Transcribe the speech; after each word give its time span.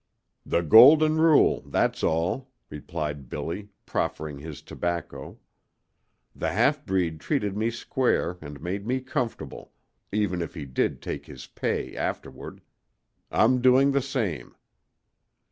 "The 0.47 0.61
Golden 0.63 1.17
Rule, 1.19 1.61
that's 1.63 2.03
all," 2.03 2.49
replied 2.71 3.29
Billy, 3.29 3.69
proffering 3.85 4.39
his 4.39 4.63
tobacco. 4.63 5.37
"The 6.35 6.53
half 6.53 6.83
breed 6.87 7.19
treated 7.19 7.55
me 7.55 7.69
square 7.69 8.39
and 8.41 8.59
made 8.59 8.87
me 8.87 8.99
comfortable, 9.01 9.73
even 10.11 10.41
if 10.41 10.55
he 10.55 10.65
did 10.65 11.03
take 11.03 11.27
his 11.27 11.45
pay 11.45 11.95
afterward. 11.95 12.61
I'm 13.29 13.61
doing 13.61 13.91
the 13.91 14.01
same." 14.01 14.55